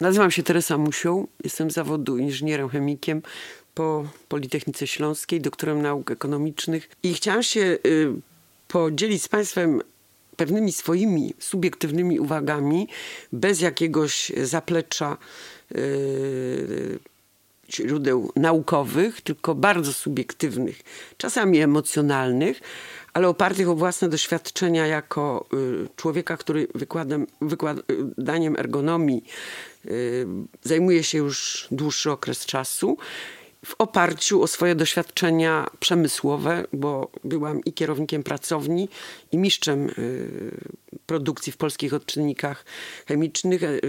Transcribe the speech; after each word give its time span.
Nazywam 0.00 0.30
się 0.30 0.42
Teresa 0.42 0.78
Musią, 0.78 1.26
jestem 1.44 1.70
zawodu 1.70 2.18
inżynierem 2.18 2.68
chemikiem 2.68 3.22
po 3.74 4.06
Politechnice 4.28 4.86
Śląskiej, 4.86 5.40
doktorem 5.40 5.82
nauk 5.82 6.10
ekonomicznych 6.10 6.88
i 7.02 7.14
chciałam 7.14 7.42
się 7.42 7.60
y, 7.60 8.12
podzielić 8.68 9.22
z 9.22 9.28
Państwem 9.28 9.80
pewnymi 10.36 10.72
swoimi 10.72 11.34
subiektywnymi 11.38 12.20
uwagami, 12.20 12.88
bez 13.32 13.60
jakiegoś 13.60 14.32
zaplecza 14.42 15.16
y, 15.72 16.98
źródeł 17.70 18.32
naukowych, 18.36 19.20
tylko 19.20 19.54
bardzo 19.54 19.92
subiektywnych, 19.92 20.82
czasami 21.16 21.58
emocjonalnych, 21.58 22.60
ale 23.14 23.28
opartych 23.28 23.68
o 23.68 23.74
własne 23.74 24.08
doświadczenia 24.08 24.86
jako 24.86 25.46
y, 25.54 25.88
człowieka, 25.96 26.36
który 26.36 26.68
wykładem, 26.74 27.26
wykładaniem 27.40 28.56
ergonomii 28.58 29.24
y, 29.86 30.26
zajmuje 30.62 31.04
się 31.04 31.18
już 31.18 31.68
dłuższy 31.70 32.10
okres 32.10 32.46
czasu 32.46 32.96
w 33.64 33.74
oparciu 33.78 34.42
o 34.42 34.46
swoje 34.46 34.74
doświadczenia 34.74 35.70
przemysłowe, 35.80 36.64
bo 36.72 37.10
byłam 37.24 37.60
i 37.64 37.72
kierownikiem 37.72 38.22
pracowni, 38.22 38.88
i 39.32 39.38
mistrzem 39.38 39.88
y, 39.98 40.50
produkcji 41.06 41.52
w 41.52 41.56
polskich 41.56 41.94
odczynnikach 41.94 42.64
chemicznych, 43.06 43.62
y, 43.62 43.80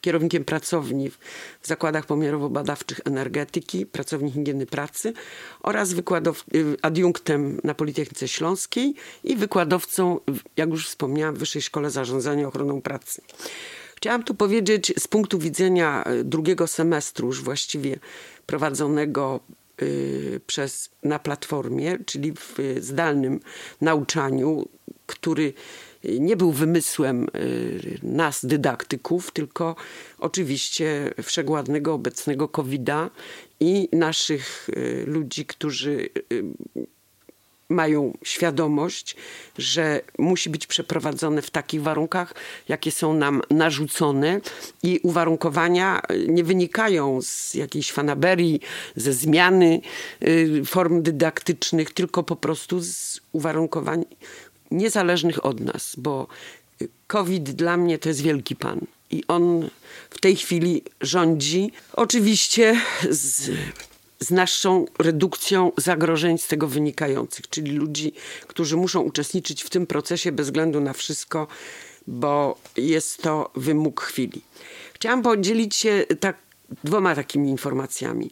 kierownikiem 0.00 0.44
pracowni 0.44 1.10
w 1.60 1.66
zakładach 1.66 2.06
pomiarowo-badawczych 2.06 3.00
energetyki, 3.04 3.86
pracowni 3.86 4.30
higieny 4.30 4.66
pracy 4.66 5.12
oraz 5.62 5.94
wykładow- 5.94 6.44
y, 6.54 6.76
adiunktem 6.82 7.60
na 7.64 7.74
Politechnice 7.74 8.28
Śląskiej 8.28 8.94
i 9.24 9.36
wykładowcą, 9.36 10.20
jak 10.56 10.70
już 10.70 10.88
wspomniałam, 10.88 11.34
w 11.34 11.38
Wyższej 11.38 11.62
Szkole 11.62 11.90
Zarządzania 11.90 12.48
Ochroną 12.48 12.82
Pracy. 12.82 13.22
Chciałam 13.96 14.22
tu 14.22 14.34
powiedzieć 14.34 14.92
z 14.98 15.08
punktu 15.08 15.38
widzenia 15.38 16.04
drugiego 16.24 16.66
semestru, 16.66 17.26
już 17.26 17.42
właściwie 17.42 17.98
prowadzonego 18.48 19.40
y, 19.82 20.40
przez, 20.46 20.90
na 21.02 21.18
platformie, 21.18 21.98
czyli 22.06 22.32
w 22.32 22.56
zdalnym 22.80 23.40
nauczaniu, 23.80 24.68
który 25.06 25.52
nie 26.04 26.36
był 26.36 26.52
wymysłem 26.52 27.24
y, 27.24 27.98
nas, 28.02 28.46
dydaktyków, 28.46 29.30
tylko 29.30 29.76
oczywiście 30.18 31.14
wszechładnego 31.22 31.94
obecnego 31.94 32.48
COVID-a 32.48 33.10
i 33.60 33.88
naszych 33.92 34.68
y, 34.68 35.04
ludzi, 35.06 35.46
którzy 35.46 36.08
mają 37.68 38.18
świadomość, 38.24 39.16
że 39.58 40.00
musi 40.18 40.50
być 40.50 40.66
przeprowadzone 40.66 41.42
w 41.42 41.50
takich 41.50 41.82
warunkach, 41.82 42.34
jakie 42.68 42.92
są 42.92 43.12
nam 43.12 43.42
narzucone 43.50 44.40
i 44.82 45.00
uwarunkowania 45.02 46.00
nie 46.28 46.44
wynikają 46.44 47.22
z 47.22 47.54
jakiejś 47.54 47.92
fanaberii, 47.92 48.60
ze 48.96 49.12
zmiany 49.12 49.80
y, 50.22 50.62
form 50.64 51.02
dydaktycznych, 51.02 51.90
tylko 51.90 52.22
po 52.22 52.36
prostu 52.36 52.80
z 52.80 53.20
uwarunkowań 53.32 54.04
niezależnych 54.70 55.44
od 55.44 55.60
nas, 55.60 55.94
bo 55.98 56.26
COVID 57.06 57.50
dla 57.50 57.76
mnie 57.76 57.98
to 57.98 58.08
jest 58.08 58.20
wielki 58.20 58.56
pan. 58.56 58.80
I 59.10 59.24
on 59.28 59.68
w 60.10 60.20
tej 60.20 60.36
chwili 60.36 60.82
rządzi. 61.00 61.72
Oczywiście 61.92 62.80
z 63.10 63.50
z 64.20 64.30
naszą 64.30 64.84
redukcją 64.98 65.72
zagrożeń 65.76 66.38
z 66.38 66.46
tego 66.46 66.68
wynikających, 66.68 67.48
czyli 67.48 67.72
ludzi, 67.72 68.12
którzy 68.46 68.76
muszą 68.76 69.00
uczestniczyć 69.00 69.62
w 69.62 69.70
tym 69.70 69.86
procesie 69.86 70.32
bez 70.32 70.46
względu 70.46 70.80
na 70.80 70.92
wszystko, 70.92 71.46
bo 72.06 72.58
jest 72.76 73.22
to 73.22 73.50
wymóg 73.54 74.00
chwili. 74.00 74.42
Chciałam 74.94 75.22
podzielić 75.22 75.74
się 75.76 76.04
tak 76.20 76.36
dwoma 76.84 77.14
takimi 77.14 77.50
informacjami, 77.50 78.30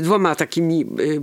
dwoma 0.00 0.34
takimi 0.34 0.86
y, 1.00 1.02
y, 1.02 1.20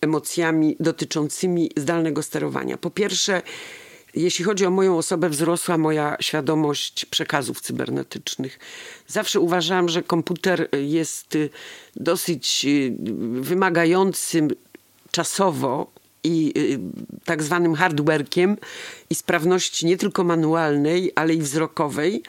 emocjami 0.00 0.76
dotyczącymi 0.80 1.70
zdalnego 1.76 2.22
sterowania. 2.22 2.76
Po 2.76 2.90
pierwsze, 2.90 3.42
jeśli 4.22 4.44
chodzi 4.44 4.66
o 4.66 4.70
moją 4.70 4.98
osobę, 4.98 5.28
wzrosła 5.28 5.78
moja 5.78 6.16
świadomość 6.20 7.04
przekazów 7.04 7.60
cybernetycznych. 7.60 8.58
Zawsze 9.06 9.40
uważałam, 9.40 9.88
że 9.88 10.02
komputer 10.02 10.68
jest 10.72 11.34
y, 11.34 11.50
dosyć 11.96 12.64
y, 12.64 12.96
wymagającym 13.40 14.48
czasowo 15.10 15.90
i 16.24 16.52
y, 16.56 16.78
tak 17.24 17.42
zwanym 17.42 17.74
hardware'kiem 17.74 18.56
i 19.10 19.14
sprawności 19.14 19.86
nie 19.86 19.96
tylko 19.96 20.24
manualnej, 20.24 21.12
ale 21.14 21.34
i 21.34 21.38
wzrokowej 21.38 22.22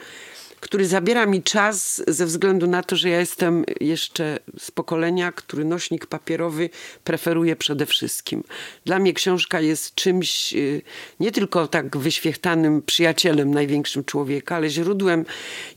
który 0.60 0.86
zabiera 0.86 1.26
mi 1.26 1.42
czas 1.42 2.02
ze 2.08 2.26
względu 2.26 2.66
na 2.66 2.82
to, 2.82 2.96
że 2.96 3.08
ja 3.08 3.20
jestem 3.20 3.64
jeszcze 3.80 4.38
z 4.58 4.70
pokolenia, 4.70 5.32
który 5.32 5.64
nośnik 5.64 6.06
papierowy 6.06 6.70
preferuje 7.04 7.56
przede 7.56 7.86
wszystkim. 7.86 8.44
Dla 8.84 8.98
mnie 8.98 9.12
książka 9.12 9.60
jest 9.60 9.94
czymś 9.94 10.54
y, 10.54 10.82
nie 11.20 11.32
tylko 11.32 11.68
tak 11.68 11.96
wyświechtanym 11.96 12.82
przyjacielem 12.82 13.54
największym 13.54 14.04
człowieka, 14.04 14.56
ale 14.56 14.68
źródłem 14.68 15.24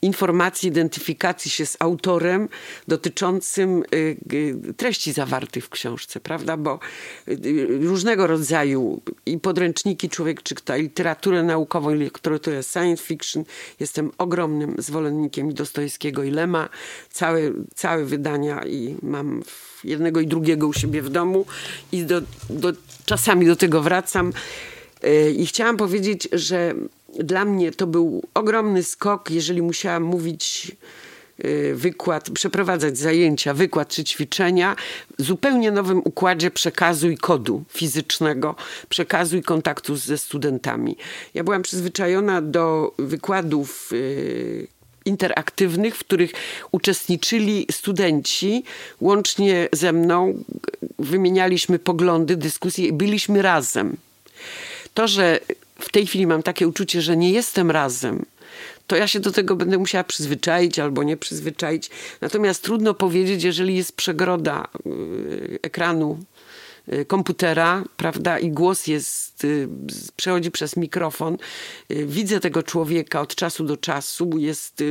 informacji, 0.01 0.69
identyfikacji 0.69 1.51
się 1.51 1.65
z 1.65 1.77
autorem 1.79 2.49
dotyczącym 2.87 3.83
y, 3.93 4.17
treści 4.77 5.13
zawartych 5.13 5.65
w 5.65 5.69
książce, 5.69 6.19
prawda? 6.19 6.57
Bo 6.57 6.79
y, 7.27 7.67
różnego 7.81 8.27
rodzaju 8.27 9.01
i 9.25 9.37
podręczniki 9.39 10.09
człowiek 10.09 10.43
czyta, 10.43 10.75
literaturę 10.75 11.43
naukową, 11.43 11.93
literaturę 11.93 12.63
science 12.63 13.03
fiction. 13.03 13.43
Jestem 13.79 14.11
ogromnym 14.17 14.72
zwolennikiem 14.77 15.51
i 15.51 15.53
Dostojskiego 15.53 16.23
i 16.23 16.31
Lema. 16.31 16.69
Całe, 17.09 17.41
całe 17.75 18.05
wydania 18.05 18.65
i 18.65 18.95
mam 19.01 19.43
jednego 19.83 20.19
i 20.19 20.27
drugiego 20.27 20.67
u 20.67 20.73
siebie 20.73 21.01
w 21.01 21.09
domu 21.09 21.45
i 21.91 22.03
do, 22.03 22.21
do, 22.49 22.73
czasami 23.05 23.45
do 23.45 23.55
tego 23.55 23.81
wracam. 23.81 24.33
E, 25.03 25.31
I 25.31 25.45
chciałam 25.45 25.77
powiedzieć, 25.77 26.29
że 26.31 26.73
dla 27.19 27.45
mnie 27.45 27.71
to 27.71 27.87
był 27.87 28.23
ogromny 28.33 28.83
skok, 28.83 29.31
jeżeli 29.31 29.61
musiałam 29.61 30.03
mówić 30.03 30.71
wykład, 31.73 32.29
przeprowadzać 32.29 32.97
zajęcia, 32.97 33.53
wykład 33.53 33.89
czy 33.89 34.03
ćwiczenia 34.03 34.75
w 35.19 35.23
zupełnie 35.23 35.71
nowym 35.71 36.01
układzie 36.05 36.51
przekazu 36.51 37.09
i 37.09 37.17
kodu 37.17 37.63
fizycznego, 37.69 38.55
przekazu 38.89 39.37
i 39.37 39.41
kontaktu 39.41 39.95
ze 39.95 40.17
studentami. 40.17 40.97
Ja 41.33 41.43
byłam 41.43 41.61
przyzwyczajona 41.61 42.41
do 42.41 42.93
wykładów 42.97 43.91
e, 43.93 43.95
interaktywnych, 45.05 45.95
w 45.95 45.99
których 45.99 46.31
uczestniczyli 46.71 47.67
studenci. 47.71 48.63
Łącznie 49.01 49.69
ze 49.71 49.93
mną 49.93 50.43
wymienialiśmy 50.99 51.79
poglądy, 51.79 52.35
dyskusje 52.35 52.87
i 52.87 52.93
byliśmy 52.93 53.41
razem. 53.41 53.97
To, 54.93 55.07
że 55.07 55.39
w 55.79 55.89
tej 55.89 56.07
chwili 56.07 56.27
mam 56.27 56.43
takie 56.43 56.67
uczucie, 56.67 57.01
że 57.01 57.17
nie 57.17 57.31
jestem 57.31 57.71
razem, 57.71 58.25
to 58.87 58.95
ja 58.95 59.07
się 59.07 59.19
do 59.19 59.31
tego 59.31 59.55
będę 59.55 59.77
musiała 59.77 60.03
przyzwyczaić 60.03 60.79
albo 60.79 61.03
nie 61.03 61.17
przyzwyczaić. 61.17 61.89
Natomiast 62.21 62.63
trudno 62.63 62.93
powiedzieć, 62.93 63.43
jeżeli 63.43 63.75
jest 63.75 63.95
przegroda 63.95 64.67
y, 64.85 65.59
ekranu 65.61 66.19
komputera, 67.07 67.83
prawda, 67.97 68.39
i 68.39 68.51
głos 68.51 68.87
jest, 68.87 69.43
y, 69.43 69.67
przechodzi 70.15 70.51
przez 70.51 70.77
mikrofon. 70.77 71.37
Y, 71.91 72.05
widzę 72.05 72.39
tego 72.39 72.63
człowieka 72.63 73.21
od 73.21 73.35
czasu 73.35 73.63
do 73.63 73.77
czasu, 73.77 74.29
jest 74.37 74.83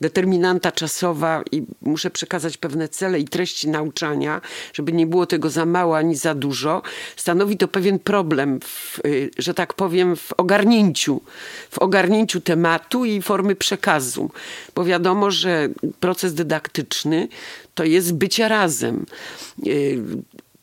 determinanta 0.00 0.72
czasowa 0.72 1.42
i 1.52 1.62
muszę 1.82 2.10
przekazać 2.10 2.56
pewne 2.56 2.88
cele 2.88 3.20
i 3.20 3.24
treści 3.24 3.68
nauczania, 3.68 4.40
żeby 4.72 4.92
nie 4.92 5.06
było 5.06 5.26
tego 5.26 5.50
za 5.50 5.66
mało 5.66 5.96
ani 5.96 6.16
za 6.16 6.34
dużo. 6.34 6.82
Stanowi 7.16 7.56
to 7.56 7.68
pewien 7.68 7.98
problem, 7.98 8.60
w, 8.60 9.00
że 9.38 9.54
tak 9.54 9.74
powiem, 9.74 10.16
w 10.16 10.32
ogarnięciu, 10.32 11.20
w 11.70 11.78
ogarnięciu 11.78 12.40
tematu 12.40 13.04
i 13.04 13.22
formy 13.22 13.56
przekazu, 13.56 14.30
bo 14.74 14.84
wiadomo, 14.84 15.30
że 15.30 15.68
proces 16.00 16.34
dydaktyczny 16.34 17.28
to 17.74 17.84
jest 17.84 18.14
bycie 18.14 18.48
razem 18.48 19.06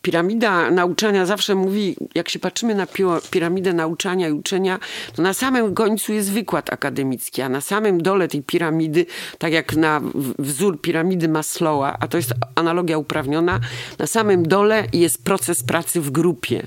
piramida 0.01 0.71
nauczania 0.71 1.25
zawsze 1.25 1.55
mówi, 1.55 1.95
jak 2.15 2.29
się 2.29 2.39
patrzymy 2.39 2.75
na 2.75 2.87
piramidę 3.31 3.73
nauczania 3.73 4.27
i 4.27 4.31
uczenia, 4.31 4.79
to 5.15 5.21
na 5.21 5.33
samym 5.33 5.73
końcu 5.73 6.13
jest 6.13 6.31
wykład 6.31 6.73
akademicki, 6.73 7.41
a 7.41 7.49
na 7.49 7.61
samym 7.61 8.01
dole 8.01 8.27
tej 8.27 8.43
piramidy, 8.43 9.05
tak 9.37 9.53
jak 9.53 9.75
na 9.75 10.01
wzór 10.39 10.81
piramidy 10.81 11.27
Maslowa, 11.27 11.97
a 11.99 12.07
to 12.07 12.17
jest 12.17 12.33
analogia 12.55 12.97
uprawniona, 12.97 13.59
na 13.99 14.07
samym 14.07 14.47
dole 14.47 14.83
jest 14.93 15.23
proces 15.23 15.63
pracy 15.63 16.01
w 16.01 16.11
grupie. 16.11 16.63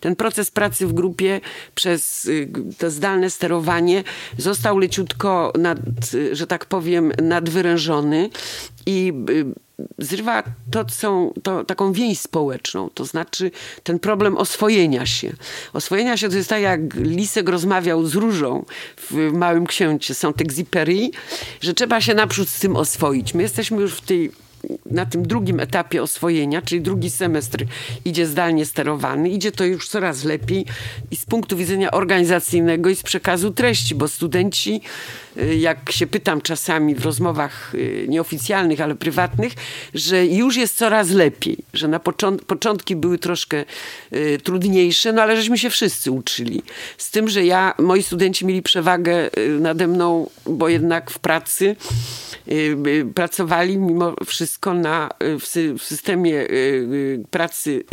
Ten 0.00 0.16
proces 0.16 0.50
pracy 0.50 0.86
w 0.86 0.92
grupie 0.92 1.40
przez 1.74 2.24
y, 2.24 2.48
to 2.78 2.90
zdalne 2.90 3.30
sterowanie 3.30 4.04
został 4.38 4.78
leciutko, 4.78 5.52
nad, 5.58 5.78
że 6.32 6.46
tak 6.46 6.66
powiem, 6.66 7.12
nadwyrężony 7.22 8.30
i 8.88 9.12
zrywa 9.98 10.42
to, 10.70 10.84
co, 10.84 11.32
to, 11.42 11.64
taką 11.64 11.92
więź 11.92 12.20
społeczną, 12.20 12.90
to 12.94 13.04
znaczy 13.04 13.50
ten 13.82 13.98
problem 13.98 14.36
oswojenia 14.36 15.06
się. 15.06 15.32
Oswojenia 15.72 16.16
się 16.16 16.28
to 16.28 16.36
jest 16.36 16.48
tak, 16.48 16.62
jak 16.62 16.94
Lisek 16.94 17.48
rozmawiał 17.48 18.06
z 18.06 18.14
Różą 18.14 18.64
w 18.96 19.32
Małym 19.32 19.66
Księcie 19.66 20.14
Saint-Exupéry, 20.14 21.10
że 21.60 21.74
trzeba 21.74 22.00
się 22.00 22.14
naprzód 22.14 22.48
z 22.48 22.60
tym 22.60 22.76
oswoić. 22.76 23.34
My 23.34 23.42
jesteśmy 23.42 23.80
już 23.80 23.94
w 23.94 24.00
tej 24.00 24.32
na 24.90 25.06
tym 25.06 25.26
drugim 25.26 25.60
etapie 25.60 26.02
oswojenia, 26.02 26.62
czyli 26.62 26.80
drugi 26.80 27.10
semestr 27.10 27.64
idzie 28.04 28.26
zdalnie 28.26 28.66
sterowany, 28.66 29.30
idzie 29.30 29.52
to 29.52 29.64
już 29.64 29.88
coraz 29.88 30.24
lepiej 30.24 30.66
i 31.10 31.16
z 31.16 31.24
punktu 31.24 31.56
widzenia 31.56 31.90
organizacyjnego 31.90 32.90
i 32.90 32.96
z 32.96 33.02
przekazu 33.02 33.50
treści, 33.50 33.94
bo 33.94 34.08
studenci, 34.08 34.80
y, 35.36 35.56
jak 35.56 35.92
się 35.92 36.06
pytam 36.06 36.40
czasami 36.40 36.94
w 36.94 37.04
rozmowach 37.04 37.74
y, 37.74 38.06
nieoficjalnych, 38.08 38.80
ale 38.80 38.94
prywatnych, 38.94 39.52
że 39.94 40.26
już 40.26 40.56
jest 40.56 40.76
coraz 40.76 41.10
lepiej, 41.10 41.58
że 41.74 41.88
na 41.88 42.00
począt 42.00 42.44
początki 42.44 42.96
były 42.96 43.18
troszkę 43.18 43.64
y, 44.12 44.38
trudniejsze, 44.44 45.12
no 45.12 45.22
ale 45.22 45.36
żeśmy 45.36 45.58
się 45.58 45.70
wszyscy 45.70 46.10
uczyli. 46.10 46.62
Z 46.98 47.10
tym, 47.10 47.28
że 47.28 47.44
ja, 47.44 47.74
moi 47.78 48.02
studenci 48.02 48.46
mieli 48.46 48.62
przewagę 48.62 49.30
nade 49.60 49.86
mną, 49.86 50.30
bo 50.46 50.68
jednak 50.68 51.10
w 51.10 51.18
pracy 51.18 51.76
pracowali 53.14 53.78
mimo 53.78 54.14
wszystko 54.26 54.74
na, 54.74 55.08
w, 55.20 55.76
w 55.78 55.84
systemie 55.84 56.46
pracy 57.30 57.84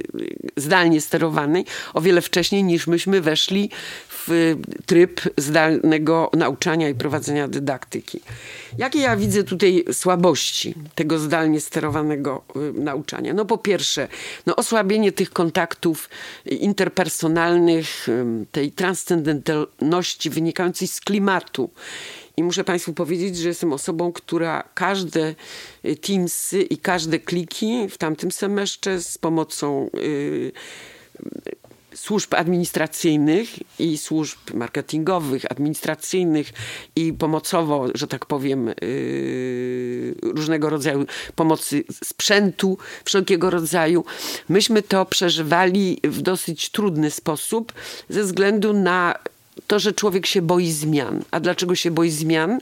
zdalnie 0.57 1.01
sterowanej 1.01 1.65
o 1.93 2.01
wiele 2.01 2.21
wcześniej 2.21 2.63
niż 2.63 2.87
myśmy 2.87 3.21
weszli 3.21 3.69
w 4.09 4.55
tryb 4.85 5.21
zdalnego 5.37 6.31
nauczania 6.37 6.89
i 6.89 6.95
prowadzenia 6.95 7.47
dydaktyki. 7.47 8.19
Jakie 8.77 8.99
ja 8.99 9.17
widzę 9.17 9.43
tutaj 9.43 9.85
słabości 9.91 10.73
tego 10.95 11.19
zdalnie 11.19 11.61
sterowanego 11.61 12.43
nauczania? 12.73 13.33
No 13.33 13.45
po 13.45 13.57
pierwsze, 13.57 14.07
no 14.45 14.55
osłabienie 14.55 15.11
tych 15.11 15.29
kontaktów 15.29 16.09
interpersonalnych, 16.45 18.07
tej 18.51 18.71
transcendentalności 18.71 20.29
wynikającej 20.29 20.87
z 20.87 21.01
klimatu 21.01 21.69
i 22.37 22.43
muszę 22.43 22.63
Państwu 22.63 22.93
powiedzieć, 22.93 23.37
że 23.37 23.47
jestem 23.47 23.73
osobą, 23.73 24.11
która 24.11 24.63
każde 24.73 25.35
y, 25.85 25.95
Teamsy 25.95 26.61
i 26.61 26.77
każde 26.77 27.19
kliki 27.19 27.87
w 27.89 27.97
tamtym 27.97 28.31
semestrze 28.31 29.01
z 29.01 29.17
pomocą 29.17 29.89
yy, 29.93 30.51
służb 31.95 32.33
administracyjnych 32.33 33.49
i 33.79 33.97
służb 33.97 34.37
marketingowych, 34.53 35.51
administracyjnych 35.51 36.51
i 36.95 37.13
pomocowo, 37.13 37.87
że 37.93 38.07
tak 38.07 38.25
powiem, 38.25 38.67
yy, 38.67 40.15
różnego 40.23 40.69
rodzaju 40.69 41.05
pomocy 41.35 41.83
sprzętu 42.03 42.77
wszelkiego 43.05 43.49
rodzaju. 43.49 44.05
Myśmy 44.49 44.81
to 44.81 45.05
przeżywali 45.05 45.99
w 46.03 46.21
dosyć 46.21 46.69
trudny 46.69 47.11
sposób 47.11 47.73
ze 48.09 48.23
względu 48.23 48.73
na 48.73 49.15
to, 49.67 49.79
że 49.79 49.93
człowiek 49.93 50.25
się 50.25 50.41
boi 50.41 50.71
zmian. 50.71 51.23
A 51.31 51.39
dlaczego 51.39 51.75
się 51.75 51.91
boi 51.91 52.09
zmian? 52.09 52.59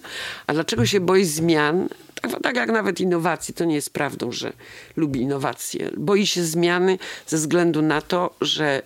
A 0.47 0.53
dlaczego 0.53 0.85
się 0.85 0.99
boi 0.99 1.25
zmian? 1.25 1.89
Tak, 2.21 2.41
tak 2.41 2.55
jak 2.55 2.69
nawet 2.71 2.99
innowacji, 2.99 3.53
to 3.53 3.65
nie 3.65 3.75
jest 3.75 3.89
prawdą, 3.89 4.31
że 4.31 4.53
lubi 4.95 5.21
innowacje. 5.21 5.91
Boi 5.97 6.27
się 6.27 6.43
zmiany 6.43 6.97
ze 7.27 7.37
względu 7.37 7.81
na 7.81 8.01
to, 8.01 8.35
że 8.41 8.81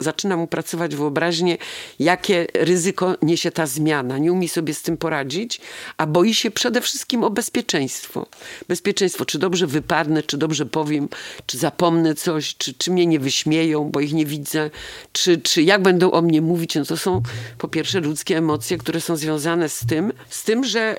zaczyna 0.00 0.36
mu 0.36 0.46
pracować 0.46 0.96
wyobraźnię, 0.96 1.58
jakie 1.98 2.46
ryzyko 2.54 3.14
niesie 3.22 3.50
ta 3.50 3.66
zmiana. 3.66 4.18
Nie 4.18 4.32
umie 4.32 4.48
sobie 4.48 4.74
z 4.74 4.82
tym 4.82 4.96
poradzić, 4.96 5.60
a 5.96 6.06
boi 6.06 6.34
się 6.34 6.50
przede 6.50 6.80
wszystkim 6.80 7.24
o 7.24 7.30
bezpieczeństwo. 7.30 8.26
Bezpieczeństwo, 8.68 9.24
czy 9.24 9.38
dobrze 9.38 9.66
wypadnę, 9.66 10.22
czy 10.22 10.38
dobrze 10.38 10.66
powiem, 10.66 11.08
czy 11.46 11.58
zapomnę 11.58 12.14
coś, 12.14 12.56
czy, 12.56 12.74
czy 12.74 12.90
mnie 12.90 13.06
nie 13.06 13.20
wyśmieją, 13.20 13.90
bo 13.90 14.00
ich 14.00 14.12
nie 14.12 14.26
widzę, 14.26 14.70
czy, 15.12 15.38
czy 15.38 15.62
jak 15.62 15.82
będą 15.82 16.10
o 16.10 16.22
mnie 16.22 16.40
mówić. 16.42 16.74
No 16.74 16.84
to 16.84 16.96
są 16.96 17.22
po 17.58 17.68
pierwsze 17.68 18.00
ludzkie 18.00 18.38
emocje, 18.38 18.78
które 18.78 19.00
są 19.00 19.16
związane 19.16 19.68
z 19.68 19.86
tym, 19.86 20.12
z 20.28 20.44
tym, 20.44 20.64
że, 20.64 20.96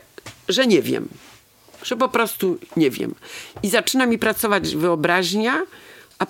że 0.49 0.67
nie 0.67 0.81
wiem. 0.81 1.07
Że 1.83 1.97
po 1.97 2.09
prostu 2.09 2.57
nie 2.77 2.89
wiem. 2.89 3.15
I 3.63 3.69
zaczyna 3.69 4.05
mi 4.05 4.19
pracować 4.19 4.75
wyobraźnia, 4.75 5.61
a 6.21 6.25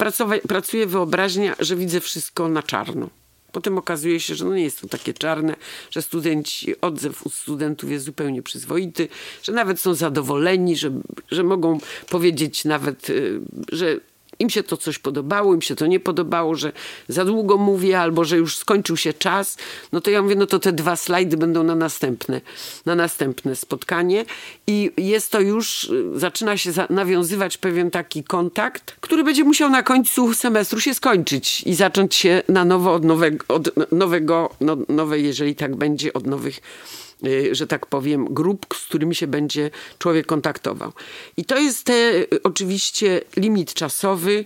pracuje 0.47 0.87
wyobraźnia, 0.87 1.55
że 1.59 1.75
widzę 1.75 1.99
wszystko 1.99 2.49
na 2.49 2.63
czarno. 2.63 3.09
Potem 3.51 3.77
okazuje 3.77 4.19
się, 4.19 4.35
że 4.35 4.45
no 4.45 4.55
nie 4.55 4.63
jest 4.63 4.81
to 4.81 4.87
takie 4.87 5.13
czarne, 5.13 5.55
że 5.89 6.01
studenci, 6.01 6.81
odzew 6.81 7.25
u 7.25 7.29
studentów 7.29 7.91
jest 7.91 8.05
zupełnie 8.05 8.43
przyzwoity, 8.43 9.07
że 9.43 9.51
nawet 9.51 9.79
są 9.79 9.93
zadowoleni, 9.93 10.75
że, 10.75 10.91
że 11.31 11.43
mogą 11.43 11.79
powiedzieć 12.09 12.65
nawet, 12.65 13.09
y, 13.09 13.39
że 13.71 13.99
im 14.41 14.49
się 14.49 14.63
to 14.63 14.77
coś 14.77 14.99
podobało, 14.99 15.53
im 15.53 15.61
się 15.61 15.75
to 15.75 15.87
nie 15.87 15.99
podobało, 15.99 16.55
że 16.55 16.71
za 17.07 17.25
długo 17.25 17.57
mówię 17.57 17.99
albo 17.99 18.25
że 18.25 18.37
już 18.37 18.57
skończył 18.57 18.97
się 18.97 19.13
czas, 19.13 19.57
no 19.91 20.01
to 20.01 20.11
ja 20.11 20.21
mówię, 20.21 20.35
no 20.35 20.45
to 20.45 20.59
te 20.59 20.71
dwa 20.71 20.95
slajdy 20.95 21.37
będą 21.37 21.63
na 21.63 21.75
następne, 21.75 22.41
na 22.85 22.95
następne 22.95 23.55
spotkanie. 23.55 24.25
I 24.67 24.91
jest 24.97 25.31
to 25.31 25.41
już, 25.41 25.91
zaczyna 26.15 26.57
się 26.57 26.71
nawiązywać 26.89 27.57
pewien 27.57 27.91
taki 27.91 28.23
kontakt, 28.23 28.95
który 29.01 29.23
będzie 29.23 29.43
musiał 29.43 29.69
na 29.69 29.83
końcu 29.83 30.33
semestru 30.33 30.79
się 30.79 30.93
skończyć 30.93 31.63
i 31.65 31.75
zacząć 31.75 32.15
się 32.15 32.43
na 32.47 32.65
nowo 32.65 32.93
od 32.93 33.05
nowego, 33.05 33.45
od 33.47 33.91
nowego 33.91 34.49
no, 34.61 34.77
nowe, 34.89 35.19
jeżeli 35.19 35.55
tak 35.55 35.75
będzie, 35.75 36.13
od 36.13 36.27
nowych 36.27 36.61
Y, 37.10 37.10
że 37.51 37.67
tak 37.67 37.85
powiem, 37.85 38.25
grup, 38.33 38.65
z 38.75 38.85
którymi 38.85 39.15
się 39.15 39.27
będzie 39.27 39.71
człowiek 39.99 40.25
kontaktował. 40.25 40.93
I 41.37 41.45
to 41.45 41.59
jest 41.59 41.83
te, 41.83 41.93
y, 41.93 42.43
oczywiście 42.43 43.21
limit 43.37 43.73
czasowy, 43.73 44.45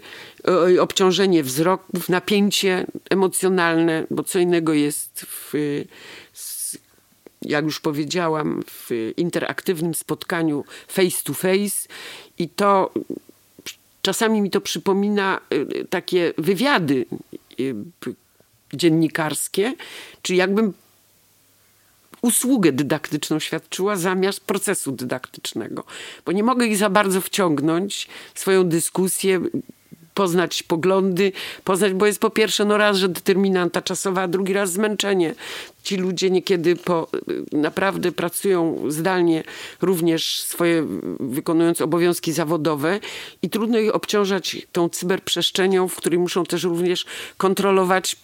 y, 0.73 0.81
obciążenie 0.81 1.43
wzroków, 1.43 2.09
napięcie 2.09 2.85
emocjonalne, 3.09 4.07
bo 4.11 4.23
co 4.23 4.39
innego 4.39 4.73
jest 4.73 5.25
w, 5.27 5.53
jak 7.41 7.65
już 7.65 7.79
powiedziałam, 7.79 8.63
w 8.67 9.11
interaktywnym 9.17 9.95
spotkaniu 9.95 10.63
face 10.87 11.17
to 11.23 11.33
face 11.33 11.87
i 12.37 12.49
to 12.49 12.91
czasami 14.01 14.41
mi 14.41 14.49
to 14.49 14.61
przypomina 14.61 15.41
takie 15.89 16.33
wywiady 16.37 17.05
dziennikarskie, 18.73 19.73
czy 20.21 20.35
jakbym 20.35 20.73
usługę 22.25 22.71
dydaktyczną 22.71 23.39
świadczyła 23.39 23.95
zamiast 23.95 24.39
procesu 24.39 24.91
dydaktycznego. 24.91 25.83
Bo 26.25 26.31
nie 26.31 26.43
mogę 26.43 26.65
ich 26.65 26.77
za 26.77 26.89
bardzo 26.89 27.21
wciągnąć 27.21 28.07
w 28.33 28.39
swoją 28.39 28.63
dyskusję, 28.63 29.41
poznać 30.13 30.63
poglądy, 30.63 31.31
poznać, 31.63 31.93
bo 31.93 32.05
jest 32.05 32.19
po 32.19 32.29
pierwsze 32.29 32.65
no 32.65 32.77
raz, 32.77 32.97
że 32.97 33.09
determinanta 33.09 33.81
czasowa, 33.81 34.21
a 34.21 34.27
drugi 34.27 34.53
raz 34.53 34.71
zmęczenie. 34.71 35.35
Ci 35.83 35.97
ludzie 35.97 36.31
niekiedy 36.31 36.75
po, 36.75 37.07
naprawdę 37.51 38.11
pracują 38.11 38.83
zdalnie 38.87 39.43
również 39.81 40.39
swoje, 40.39 40.87
wykonując 41.19 41.81
obowiązki 41.81 42.33
zawodowe 42.33 42.99
i 43.41 43.49
trudno 43.49 43.79
ich 43.79 43.95
obciążać 43.95 44.67
tą 44.71 44.89
cyberprzestrzenią, 44.89 45.87
w 45.87 45.95
której 45.95 46.19
muszą 46.19 46.43
też 46.43 46.63
również 46.63 47.05
kontrolować 47.37 48.15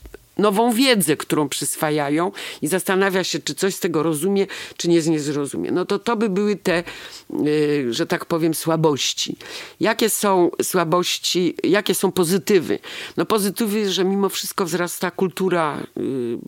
nową 0.42 0.74
wiedzę, 0.74 1.18
którą 1.18 1.50
przyswajają 1.50 2.32
i 2.62 2.68
zastanawia 2.68 3.24
się, 3.24 3.40
czy 3.40 3.56
coś 3.56 3.76
z 3.76 3.80
tego 3.80 4.04
rozumie, 4.04 4.48
czy 4.78 4.90
nie, 4.90 5.02
nie 5.02 5.20
zrozumie. 5.20 5.72
No 5.72 5.86
to 5.86 6.00
to 6.00 6.16
by 6.18 6.30
były 6.30 6.56
te, 6.56 6.84
yy, 7.30 7.94
że 7.94 8.06
tak 8.06 8.26
powiem, 8.26 8.54
słabości. 8.54 9.36
Jakie 9.80 10.10
są 10.10 10.52
słabości, 10.64 11.56
jakie 11.64 11.96
są 11.96 12.12
pozytywy? 12.12 12.80
No 13.18 13.26
pozytywy, 13.26 13.92
że 13.92 14.06
mimo 14.06 14.30
wszystko 14.30 14.66
wzrasta 14.66 15.12
kultura 15.12 15.84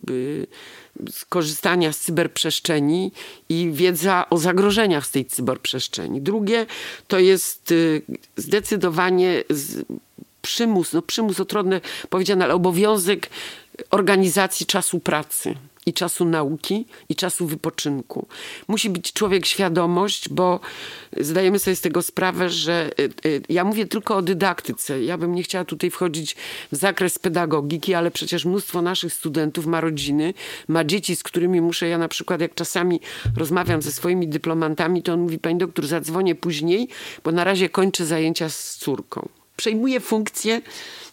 yy, 0.08 0.46
skorzystania 1.10 1.92
z 1.92 1.98
cyberprzestrzeni 1.98 3.12
i 3.48 3.70
wiedza 3.72 4.26
o 4.30 4.38
zagrożeniach 4.38 5.06
z 5.06 5.10
tej 5.10 5.26
cyberprzestrzeni. 5.26 6.20
Drugie 6.20 6.66
to 7.08 7.18
jest 7.18 7.72
y, 7.72 8.02
zdecydowanie 8.36 9.44
przymus, 10.42 10.92
no 10.92 11.02
przymus 11.02 11.36
to 11.36 11.44
trudne 11.44 11.80
powiedziane, 12.10 12.44
ale 12.44 12.54
obowiązek 12.54 13.30
organizacji 13.90 14.66
czasu 14.66 15.00
pracy 15.00 15.54
i 15.86 15.92
czasu 15.92 16.24
nauki 16.24 16.86
i 17.08 17.16
czasu 17.16 17.46
wypoczynku. 17.46 18.26
Musi 18.68 18.90
być 18.90 19.12
człowiek 19.12 19.46
świadomość, 19.46 20.28
bo 20.28 20.60
zdajemy 21.20 21.58
sobie 21.58 21.76
z 21.76 21.80
tego 21.80 22.02
sprawę, 22.02 22.50
że 22.50 22.90
y, 23.00 23.10
y, 23.26 23.42
ja 23.48 23.64
mówię 23.64 23.86
tylko 23.86 24.16
o 24.16 24.22
dydaktyce. 24.22 25.04
Ja 25.04 25.18
bym 25.18 25.34
nie 25.34 25.42
chciała 25.42 25.64
tutaj 25.64 25.90
wchodzić 25.90 26.36
w 26.72 26.76
zakres 26.76 27.18
pedagogiki, 27.18 27.94
ale 27.94 28.10
przecież 28.10 28.44
mnóstwo 28.44 28.82
naszych 28.82 29.12
studentów 29.12 29.66
ma 29.66 29.80
rodziny, 29.80 30.34
ma 30.68 30.84
dzieci, 30.84 31.16
z 31.16 31.22
którymi 31.22 31.60
muszę 31.60 31.88
ja 31.88 31.98
na 31.98 32.08
przykład, 32.08 32.40
jak 32.40 32.54
czasami 32.54 33.00
rozmawiam 33.36 33.82
ze 33.82 33.92
swoimi 33.92 34.28
dyplomantami, 34.28 35.02
to 35.02 35.12
on 35.12 35.20
mówi, 35.20 35.38
pani 35.38 35.58
doktor, 35.58 35.86
zadzwonię 35.86 36.34
później, 36.34 36.88
bo 37.24 37.32
na 37.32 37.44
razie 37.44 37.68
kończę 37.68 38.06
zajęcia 38.06 38.48
z 38.48 38.76
córką. 38.76 39.28
Przejmuje 39.56 40.00
funkcję 40.00 40.60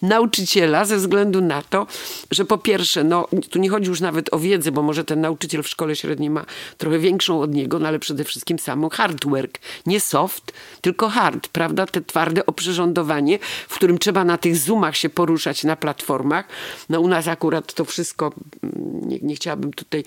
nauczyciela 0.01 0.86
ze 0.86 0.98
względu 0.98 1.41
na 1.41 1.62
to, 1.62 1.88
że 2.31 2.45
po 2.45 2.57
pierwsze, 2.57 3.03
no 3.03 3.27
tu 3.50 3.60
nie 3.60 3.69
chodzi 3.69 3.89
już 3.89 4.01
nawet 4.01 4.33
o 4.33 4.39
wiedzę, 4.39 4.71
bo 4.71 4.81
może 4.81 5.03
ten 5.03 5.21
nauczyciel 5.21 5.63
w 5.63 5.67
szkole 5.67 5.95
średniej 5.95 6.29
ma 6.29 6.45
trochę 6.77 7.00
większą 7.00 7.41
od 7.41 7.53
niego, 7.53 7.79
no 7.79 7.88
ale 7.88 8.00
przede 8.00 8.24
wszystkim 8.24 8.60
samo 8.60 8.89
hard 8.89 9.25
work. 9.25 9.60
Nie 9.86 10.00
soft, 10.00 10.53
tylko 10.81 11.10
hard, 11.10 11.48
prawda? 11.48 11.86
Te 11.86 12.01
twarde 12.01 12.45
oprzyrządowanie, 12.45 13.39
w 13.69 13.75
którym 13.75 13.98
trzeba 13.98 14.24
na 14.24 14.38
tych 14.38 14.57
zoomach 14.57 14.98
się 14.98 15.10
poruszać 15.10 15.63
na 15.63 15.75
platformach. 15.75 16.45
No 16.89 17.01
u 17.01 17.07
nas 17.07 17.27
akurat 17.27 17.74
to 17.74 17.86
wszystko, 17.86 18.33
mm, 18.63 19.10
nie, 19.10 19.19
nie 19.21 19.36
chciałabym 19.36 19.74
tutaj 19.74 20.03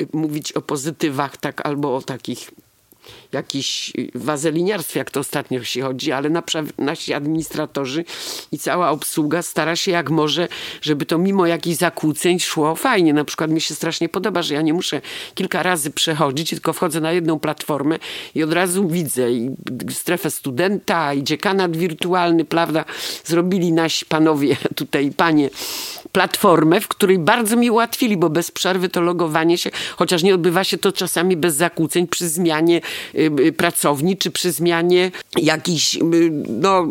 y, 0.00 0.08
mówić 0.12 0.52
o 0.52 0.62
pozytywach, 0.62 1.36
tak, 1.36 1.66
albo 1.66 1.96
o 1.96 2.02
takich 2.02 2.50
jakiś 3.32 3.92
wazeliniarstwie, 4.14 4.98
jak 4.98 5.10
to 5.10 5.20
ostatnio 5.20 5.64
się 5.64 5.82
chodzi, 5.82 6.12
ale 6.12 6.30
nasi 6.78 7.14
administratorzy 7.14 8.04
i 8.52 8.58
cała 8.58 8.90
obsługa 8.90 9.42
stara 9.42 9.76
się 9.76 9.90
jak 9.90 10.10
może, 10.10 10.48
żeby 10.82 11.06
to 11.06 11.18
mimo 11.18 11.46
jakichś 11.46 11.76
zakłóceń 11.76 12.40
szło 12.40 12.76
fajnie. 12.76 13.12
Na 13.14 13.24
przykład 13.24 13.50
mi 13.50 13.60
się 13.60 13.74
strasznie 13.74 14.08
podoba, 14.08 14.42
że 14.42 14.54
ja 14.54 14.62
nie 14.62 14.72
muszę 14.72 15.00
kilka 15.34 15.62
razy 15.62 15.90
przechodzić, 15.90 16.50
tylko 16.50 16.72
wchodzę 16.72 17.00
na 17.00 17.12
jedną 17.12 17.38
platformę 17.38 17.98
i 18.34 18.42
od 18.42 18.52
razu 18.52 18.88
widzę 18.88 19.32
i 19.32 19.50
strefę 19.90 20.30
studenta 20.30 21.14
i 21.14 21.22
dziekanat 21.22 21.76
wirtualny, 21.76 22.44
prawda? 22.44 22.84
Zrobili 23.24 23.72
nasi 23.72 24.06
panowie 24.06 24.56
tutaj, 24.74 25.12
panie, 25.16 25.50
platformę, 26.12 26.80
w 26.80 26.88
której 26.88 27.18
bardzo 27.18 27.56
mi 27.56 27.70
ułatwili, 27.70 28.16
bo 28.16 28.30
bez 28.30 28.50
przerwy 28.50 28.88
to 28.88 29.00
logowanie 29.00 29.58
się, 29.58 29.70
chociaż 29.96 30.22
nie 30.22 30.34
odbywa 30.34 30.64
się 30.64 30.78
to 30.78 30.92
czasami 30.92 31.36
bez 31.36 31.54
zakłóceń 31.54 32.06
przy 32.06 32.28
zmianie 32.28 32.80
y, 33.14 33.30
y, 33.40 33.52
pracowni, 33.52 34.16
czy 34.16 34.30
przy 34.30 34.52
zmianie 34.52 35.10
jakichś 35.36 35.94
y, 35.94 36.00
no, 36.48 36.86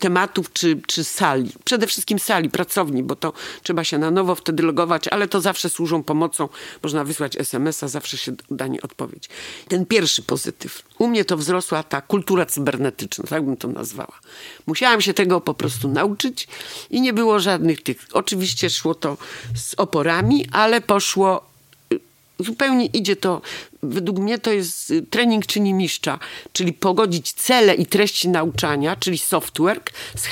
tematów, 0.00 0.52
czy, 0.52 0.80
czy 0.86 1.04
sali. 1.04 1.50
Przede 1.64 1.86
wszystkim 1.86 2.18
sali, 2.18 2.50
pracowni, 2.50 3.02
bo 3.02 3.16
to 3.16 3.32
trzeba 3.62 3.84
się 3.84 3.98
na 3.98 4.10
nowo 4.10 4.34
wtedy 4.34 4.62
logować, 4.62 5.08
ale 5.08 5.28
to 5.28 5.40
zawsze 5.40 5.70
służą 5.70 6.02
pomocą. 6.02 6.48
Można 6.82 7.04
wysłać 7.04 7.36
SMS-a, 7.36 7.88
zawsze 7.88 8.16
się 8.16 8.32
da 8.50 8.66
nie 8.66 8.82
odpowiedź. 8.82 9.28
Ten 9.68 9.86
pierwszy 9.86 10.22
pozytyw. 10.22 10.82
U 10.98 11.08
mnie 11.08 11.24
to 11.24 11.36
wzrosła 11.36 11.82
ta 11.82 12.00
kultura 12.00 12.46
cybernetyczna, 12.46 13.24
tak 13.28 13.44
bym 13.44 13.56
to 13.56 13.68
nazwała. 13.68 14.20
Musiałam 14.66 15.00
się 15.00 15.14
tego 15.14 15.40
po 15.40 15.54
prostu 15.54 15.88
nauczyć 15.88 16.48
i 16.90 17.00
nie 17.00 17.12
było 17.12 17.40
żadnych 17.40 17.82
tych. 17.82 18.06
Oczywiście 18.12 18.70
szło 18.70 18.94
to 18.94 19.16
z 19.54 19.74
oporami, 19.74 20.46
ale 20.52 20.80
poszło 20.80 21.50
y, 21.92 22.00
zupełnie 22.38 22.86
idzie 22.86 23.16
to, 23.16 23.40
według 23.82 24.18
mnie 24.18 24.38
to 24.38 24.52
jest 24.52 24.90
y, 24.90 25.02
trening 25.02 25.46
czyni 25.46 25.74
mistrza, 25.74 26.18
czyli 26.52 26.72
pogodzić 26.72 27.32
cele 27.32 27.74
i 27.74 27.86
treści 27.86 28.28
nauczania, 28.28 28.96
czyli 28.96 29.18
software 29.18 29.80
z 30.16 30.26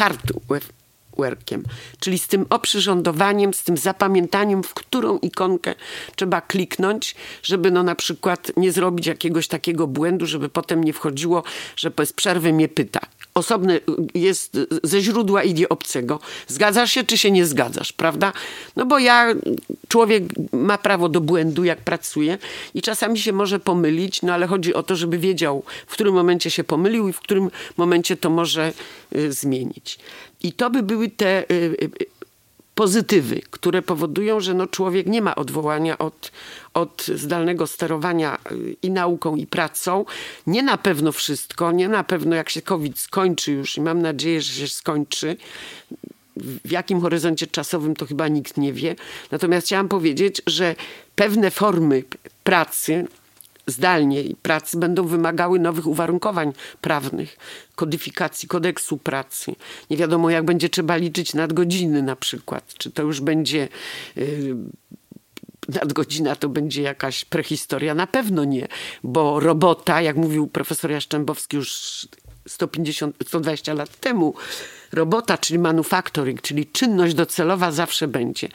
hardware'kiem, 1.15 1.63
czyli 2.01 2.19
z 2.19 2.27
tym 2.29 2.47
oprzyrządowaniem, 2.51 3.55
z 3.55 3.65
tym 3.65 3.77
zapamiętaniem, 3.77 4.63
w 4.63 4.75
którą 4.75 5.19
ikonkę 5.19 5.75
trzeba 6.17 6.41
kliknąć, 6.41 7.15
żeby 7.43 7.71
no 7.71 7.83
na 7.83 7.95
przykład 7.95 8.53
nie 8.57 8.73
zrobić 8.73 9.07
jakiegoś 9.07 9.49
takiego 9.49 9.87
błędu, 9.87 10.27
żeby 10.27 10.49
potem 10.49 10.85
nie 10.85 10.93
wchodziło, 10.93 11.43
że 11.77 11.91
bez 11.91 12.13
przerwy 12.13 12.53
mnie 12.53 12.69
pyta 12.69 13.01
osobny 13.35 13.81
jest 14.15 14.59
ze 14.83 15.01
źródła 15.01 15.43
idzie 15.43 15.69
obcego. 15.69 16.21
Zgadzasz 16.49 16.93
się, 16.93 17.05
czy 17.05 17.19
się 17.19 17.31
nie 17.31 17.47
zgadzasz, 17.47 17.93
prawda? 17.93 18.33
No 18.77 18.87
bo 18.87 18.99
ja, 18.99 19.35
człowiek 19.89 20.25
ma 20.53 20.79
prawo 20.79 21.09
do 21.09 21.21
błędu, 21.21 21.65
jak 21.65 21.79
pracuje 21.79 22.39
i 22.75 22.83
czasami 22.83 23.19
się 23.19 23.33
może 23.33 23.61
pomylić, 23.61 24.23
no 24.23 24.35
ale 24.35 24.47
chodzi 24.47 24.75
o 24.75 24.83
to, 24.83 24.97
żeby 24.97 25.19
wiedział, 25.19 25.63
w 25.87 25.93
którym 25.93 26.15
momencie 26.15 26.51
się 26.51 26.65
pomylił 26.65 27.09
i 27.09 27.13
w 27.13 27.21
którym 27.21 27.51
momencie 27.77 28.17
to 28.17 28.31
może 28.31 28.73
y, 29.17 29.33
zmienić. 29.33 29.99
I 30.43 30.53
to 30.53 30.71
by 30.71 30.83
były 30.83 31.09
te 31.09 31.51
y, 31.51 31.55
y, 31.55 31.91
pozytywy, 32.75 33.41
które 33.51 33.83
powodują, 33.83 34.41
że 34.41 34.55
no 34.55 34.67
człowiek 34.67 35.07
nie 35.07 35.23
ma 35.23 35.35
odwołania 35.35 35.99
od, 35.99 36.33
od 36.75 37.07
zdalnego 37.15 37.67
sterowania 37.67 38.39
y, 38.53 38.77
i 38.83 38.91
nauką, 38.91 39.37
i 39.37 39.47
pracą. 39.47 40.05
Nie 40.47 40.63
na 40.63 40.79
pewno 40.79 41.13
wszystko, 41.13 41.73
nie 41.73 41.89
na 41.89 42.05
pewno 42.05 42.37
jak 42.37 42.51
się 42.51 42.63
COVID 42.63 42.99
skończy 42.99 43.53
już 43.53 43.77
i 43.77 43.81
mam 43.81 44.03
nadzieję, 44.03 44.43
że 44.43 44.53
się 44.53 44.69
skończy. 44.69 45.37
W 46.65 46.71
jakim 46.71 47.01
horyzoncie 47.01 47.47
czasowym 47.47 47.97
to 47.97 48.07
chyba 48.07 48.29
nikt 48.29 48.57
nie 48.57 48.73
wie. 48.73 48.97
Natomiast 49.31 49.67
chciałam 49.67 49.89
powiedzieć, 49.89 50.43
że 50.47 50.75
pewne 51.17 51.51
formy 51.51 52.05
pracy, 52.45 53.07
zdalnie 53.67 54.23
i 54.23 54.35
pracy 54.37 54.79
będą 54.79 55.07
wymagały 55.07 55.59
nowych 55.59 55.87
uwarunkowań 55.87 56.53
prawnych, 56.81 57.39
kodyfikacji 57.75 58.49
kodeksu 58.49 58.99
pracy. 58.99 59.55
Nie 59.91 59.97
wiadomo, 59.97 60.31
jak 60.31 60.45
będzie 60.45 60.69
trzeba 60.69 60.97
liczyć 60.97 61.35
nadgodziny 61.35 62.03
na 62.03 62.17
przykład. 62.17 62.75
Czy 62.79 62.91
to 62.91 63.03
już 63.03 63.21
będzie 63.21 63.69
yy, 64.17 64.57
nadgodzina 65.69 66.37
to 66.37 66.49
będzie 66.49 66.83
jakaś 66.83 67.25
prehistoria? 67.25 67.95
Na 67.95 68.07
pewno 68.07 68.45
nie, 68.45 68.69
bo 69.05 69.41
robota, 69.41 70.01
jak 70.01 70.17
mówił 70.17 70.47
profesor 70.47 70.91
Jaszczębowski 70.91 71.57
już 71.57 72.09
150, 72.49 73.17
120 73.27 73.75
lat 73.75 74.01
temu, 74.01 74.35
robota, 74.95 75.39
czyli 75.39 75.59
manufacturing, 75.59 76.43
czyli 76.43 76.67
czynność 76.67 77.15
docelowa 77.15 77.73
zawsze 77.73 78.09
będzie. 78.09 78.49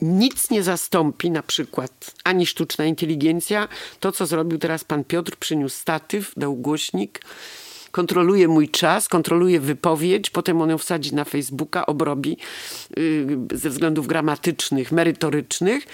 Nic 0.00 0.50
nie 0.50 0.62
zastąpi 0.62 1.30
na 1.30 1.42
przykład 1.42 2.14
ani 2.24 2.46
sztuczna 2.46 2.84
inteligencja. 2.84 3.68
To, 4.00 4.12
co 4.12 4.26
zrobił 4.26 4.58
teraz 4.58 4.84
pan 4.84 5.04
Piotr, 5.04 5.36
przyniósł 5.36 5.76
statyw, 5.76 6.32
dał 6.36 6.56
głośnik, 6.56 7.20
kontroluje 7.90 8.48
mój 8.48 8.68
czas, 8.68 9.08
kontroluje 9.08 9.60
wypowiedź, 9.60 10.30
potem 10.30 10.62
on 10.62 10.70
ją 10.70 10.78
wsadzi 10.78 11.14
na 11.14 11.24
Facebooka, 11.24 11.86
obrobi 11.86 12.36
yy, 12.96 13.58
ze 13.58 13.70
względów 13.70 14.06
gramatycznych, 14.06 14.92
merytorycznych. 14.92 15.86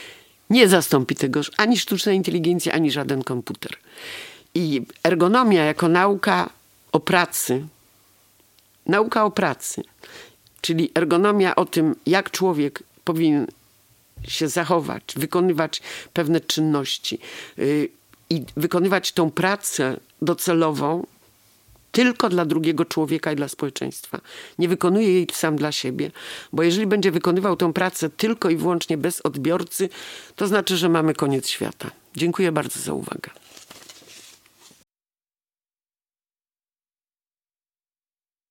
Nie 0.50 0.68
zastąpi 0.68 1.14
tego 1.14 1.40
ani 1.56 1.78
sztuczna 1.78 2.12
inteligencja, 2.12 2.72
ani 2.72 2.90
żaden 2.90 3.24
komputer. 3.24 3.72
I 4.54 4.82
ergonomia 5.04 5.64
jako 5.64 5.88
nauka 5.88 6.50
o 6.92 7.00
pracy, 7.00 7.66
nauka 8.90 9.24
o 9.24 9.30
pracy, 9.30 9.82
czyli 10.60 10.90
ergonomia 10.94 11.56
o 11.56 11.64
tym, 11.64 11.94
jak 12.06 12.30
człowiek 12.30 12.82
powinien 13.04 13.46
się 14.28 14.48
zachować, 14.48 15.02
wykonywać 15.16 15.82
pewne 16.12 16.40
czynności 16.40 17.18
yy, 17.56 17.88
i 18.30 18.44
wykonywać 18.56 19.12
tą 19.12 19.30
pracę 19.30 19.96
docelową 20.22 21.06
tylko 21.92 22.28
dla 22.28 22.44
drugiego 22.44 22.84
człowieka 22.84 23.32
i 23.32 23.36
dla 23.36 23.48
społeczeństwa. 23.48 24.20
Nie 24.58 24.68
wykonuje 24.68 25.12
jej 25.12 25.26
sam 25.32 25.56
dla 25.56 25.72
siebie, 25.72 26.10
bo 26.52 26.62
jeżeli 26.62 26.86
będzie 26.86 27.10
wykonywał 27.10 27.56
tę 27.56 27.72
pracę 27.72 28.10
tylko 28.10 28.50
i 28.50 28.56
wyłącznie 28.56 28.98
bez 28.98 29.20
odbiorcy, 29.20 29.88
to 30.36 30.46
znaczy, 30.46 30.76
że 30.76 30.88
mamy 30.88 31.14
koniec 31.14 31.48
świata. 31.48 31.90
Dziękuję 32.16 32.52
bardzo 32.52 32.80
za 32.80 32.92
uwagę. 32.92 33.30